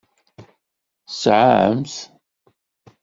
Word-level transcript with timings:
Tesɛam-t. 1.07 1.95